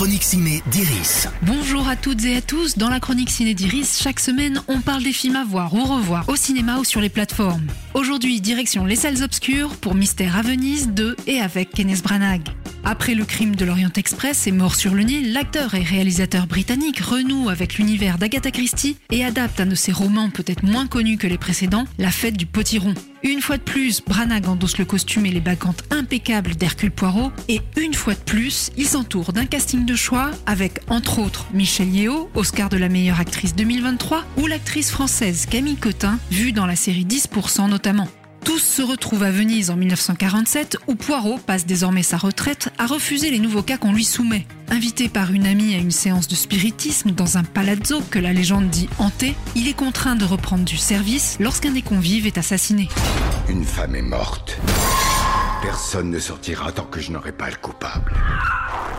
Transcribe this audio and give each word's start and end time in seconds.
chronique 0.00 0.24
ciné 0.24 0.62
d'Iris. 0.70 1.28
Bonjour 1.42 1.86
à 1.86 1.94
toutes 1.94 2.24
et 2.24 2.34
à 2.34 2.40
tous. 2.40 2.78
Dans 2.78 2.88
la 2.88 3.00
chronique 3.00 3.28
ciné 3.28 3.52
d'Iris, 3.52 4.00
chaque 4.02 4.18
semaine, 4.18 4.62
on 4.66 4.80
parle 4.80 5.02
des 5.02 5.12
films 5.12 5.36
à 5.36 5.44
voir 5.44 5.74
ou 5.74 5.84
revoir 5.84 6.26
au 6.30 6.36
cinéma 6.36 6.78
ou 6.78 6.84
sur 6.84 7.02
les 7.02 7.10
plateformes. 7.10 7.66
Aujourd'hui, 7.92 8.40
direction 8.40 8.86
Les 8.86 8.96
Salles 8.96 9.22
Obscures 9.22 9.76
pour 9.76 9.94
Mystère 9.94 10.38
à 10.38 10.40
Venise 10.40 10.88
2 10.88 11.16
et 11.26 11.40
avec 11.40 11.68
Kenneth 11.72 12.02
Branagh. 12.02 12.48
Après 12.84 13.14
le 13.14 13.24
crime 13.24 13.56
de 13.56 13.64
l'Orient 13.64 13.92
Express 13.96 14.46
et 14.46 14.52
Mort 14.52 14.74
sur 14.74 14.94
le 14.94 15.02
Nil, 15.02 15.32
l'acteur 15.32 15.74
et 15.74 15.82
réalisateur 15.82 16.46
britannique 16.46 17.00
renoue 17.00 17.48
avec 17.48 17.76
l'univers 17.76 18.16
d'Agatha 18.18 18.50
Christie 18.50 18.96
et 19.10 19.24
adapte 19.24 19.60
un 19.60 19.66
de 19.66 19.74
ses 19.74 19.92
romans 19.92 20.30
peut-être 20.30 20.62
moins 20.62 20.86
connus 20.86 21.18
que 21.18 21.26
les 21.26 21.38
précédents, 21.38 21.84
La 21.98 22.10
fête 22.10 22.36
du 22.36 22.46
potiron. 22.46 22.94
Une 23.22 23.42
fois 23.42 23.58
de 23.58 23.62
plus, 23.62 24.00
Branagh 24.02 24.48
endosse 24.48 24.78
le 24.78 24.86
costume 24.86 25.26
et 25.26 25.30
les 25.30 25.40
bacchantes 25.40 25.84
impeccables 25.90 26.56
d'Hercule 26.56 26.90
Poirot 26.90 27.32
et 27.48 27.60
une 27.76 27.94
fois 27.94 28.14
de 28.14 28.20
plus, 28.20 28.70
il 28.78 28.86
s'entoure 28.86 29.32
d'un 29.32 29.46
casting 29.46 29.84
de 29.84 29.94
choix 29.94 30.30
avec 30.46 30.80
entre 30.88 31.18
autres 31.18 31.46
Michelle 31.52 31.94
Yeo, 31.94 32.30
Oscar 32.34 32.70
de 32.70 32.78
la 32.78 32.88
meilleure 32.88 33.20
actrice 33.20 33.54
2023 33.54 34.24
ou 34.38 34.46
l'actrice 34.46 34.90
française 34.90 35.46
Camille 35.46 35.76
Cotin, 35.76 36.18
vue 36.30 36.52
dans 36.52 36.66
la 36.66 36.76
série 36.76 37.04
10% 37.04 37.68
notamment. 37.68 38.08
Tous 38.44 38.58
se 38.58 38.82
retrouvent 38.82 39.22
à 39.22 39.30
Venise 39.30 39.70
en 39.70 39.76
1947 39.76 40.78
où 40.86 40.94
Poirot 40.94 41.38
passe 41.38 41.66
désormais 41.66 42.02
sa 42.02 42.16
retraite 42.16 42.70
à 42.78 42.86
refuser 42.86 43.30
les 43.30 43.38
nouveaux 43.38 43.62
cas 43.62 43.76
qu'on 43.76 43.92
lui 43.92 44.04
soumet. 44.04 44.46
Invité 44.70 45.08
par 45.08 45.32
une 45.32 45.46
amie 45.46 45.74
à 45.74 45.78
une 45.78 45.90
séance 45.90 46.28
de 46.28 46.34
spiritisme 46.34 47.10
dans 47.10 47.36
un 47.36 47.44
palazzo 47.44 48.00
que 48.10 48.18
la 48.18 48.32
légende 48.32 48.68
dit 48.70 48.88
hanté, 48.98 49.34
il 49.54 49.68
est 49.68 49.74
contraint 49.74 50.16
de 50.16 50.24
reprendre 50.24 50.64
du 50.64 50.76
service 50.76 51.36
lorsqu'un 51.40 51.72
des 51.72 51.82
convives 51.82 52.26
est 52.26 52.38
assassiné. 52.38 52.88
Une 53.48 53.64
femme 53.64 53.94
est 53.94 54.02
morte. 54.02 54.58
Personne 55.62 56.10
ne 56.10 56.18
sortira 56.18 56.72
tant 56.72 56.84
que 56.84 57.00
je 57.00 57.12
n'aurai 57.12 57.32
pas 57.32 57.50
le 57.50 57.56
coupable. 57.56 58.14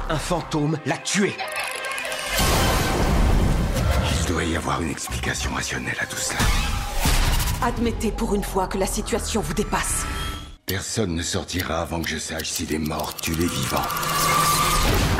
Un 0.10 0.20
fantôme 0.20 0.78
l'a 0.86 0.98
tué. 0.98 1.34
Il 4.20 4.28
doit 4.28 4.44
y 4.44 4.56
avoir 4.56 4.82
une 4.82 4.92
explication 4.92 5.54
rationnelle 5.54 5.98
à 6.00 6.06
tout 6.06 6.18
cela. 6.18 6.40
Admettez 7.64 8.12
pour 8.12 8.34
une 8.34 8.44
fois 8.44 8.66
que 8.66 8.80
la 8.80 8.88
situation 8.88 9.40
vous 9.40 9.54
dépasse. 9.54 10.04
Personne 10.66 11.14
ne 11.14 11.22
sortira 11.22 11.82
avant 11.82 12.02
que 12.02 12.10
je 12.10 12.18
sache 12.18 12.50
s'il 12.50 12.74
est 12.74 12.80
mort, 12.80 13.14
tu 13.22 13.34
les 13.34 13.46
vivants. 13.46 13.86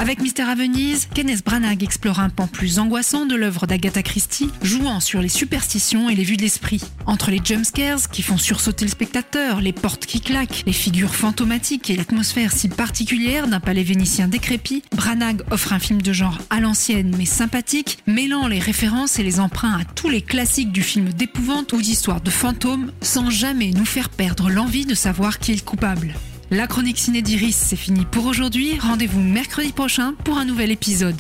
Avec 0.02 0.20
Mystère 0.20 0.50
à 0.50 0.56
Venise, 0.56 1.08
Kenneth 1.14 1.46
Branagh 1.46 1.84
explore 1.84 2.20
un 2.20 2.30
pan 2.30 2.48
plus 2.48 2.80
angoissant 2.80 3.28
de 3.28 3.36
l'œuvre 3.36 3.68
d'Agatha 3.68 4.02
Christie, 4.02 4.50
jouant 4.64 5.00
sur 5.00 5.22
les 5.22 5.30
superstitions 5.30 6.10
et 6.10 6.16
les 6.16 6.24
vues 6.24 6.38
de 6.38 6.42
l'esprit. 6.42 6.82
Entre 7.06 7.30
les 7.30 7.40
jumpscares 7.44 8.10
qui 8.12 8.24
font 8.24 8.40
sursauter 8.40 8.86
le 8.86 8.90
spectateur, 8.90 9.62
les 9.62 9.74
portes 9.74 10.08
qui 10.08 10.20
claquent, 10.20 10.64
les 10.66 10.74
figures 10.74 11.14
fantomatiques 11.14 11.92
et 11.92 11.96
l'atmosphère 11.96 12.52
si 12.52 12.68
particulière 12.68 13.48
d'un 13.48 13.60
palais 13.60 13.84
vénitien 13.84 14.28
décrépit, 14.28 14.82
Branagh 14.96 15.44
offre 15.52 15.72
un 15.72 15.80
film 15.80 16.02
de 16.02 16.14
genre 16.14 16.40
à 16.50 16.60
l'ancienne 16.60 17.14
mais 17.16 17.26
sympathique, 17.26 18.00
mêlant 18.08 18.48
les 18.48 18.60
références 18.60 19.20
et 19.20 19.24
les 19.24 19.40
emprunts 19.40 19.78
à 19.80 19.86
tous 19.86 20.10
les 20.10 20.24
classiques 20.24 20.72
du 20.72 20.82
film 20.82 21.10
d'épouvante 21.14 21.74
ou 21.74 21.82
d'histoire 21.82 22.22
de 22.22 22.32
fantômes, 22.32 22.92
sans 23.02 23.30
jamais 23.30 23.70
nous 23.70 23.86
faire 23.86 24.10
perdre 24.10 24.50
l'envie 24.50 24.88
de 24.88 24.96
savoir 24.96 25.38
qui 25.38 25.52
est 25.52 25.56
le 25.56 25.62
coupable. 25.62 26.16
La 26.54 26.68
chronique 26.68 27.00
ciné 27.00 27.22
d'Iris, 27.22 27.56
c'est 27.56 27.78
fini 27.78 28.04
pour 28.04 28.26
aujourd'hui. 28.26 28.78
Rendez-vous 28.78 29.22
mercredi 29.22 29.72
prochain 29.72 30.16
pour 30.26 30.38
un 30.38 30.44
nouvel 30.44 30.70
épisode. 30.70 31.16